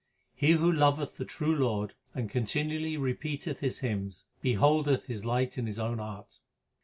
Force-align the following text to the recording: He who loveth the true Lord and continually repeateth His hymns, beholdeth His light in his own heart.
He 0.33 0.53
who 0.53 0.71
loveth 0.71 1.17
the 1.17 1.25
true 1.25 1.55
Lord 1.55 1.93
and 2.15 2.27
continually 2.27 2.97
repeateth 2.97 3.59
His 3.59 3.77
hymns, 3.85 4.25
beholdeth 4.41 5.05
His 5.05 5.25
light 5.25 5.59
in 5.59 5.67
his 5.67 5.77
own 5.77 5.99
heart. 5.99 6.39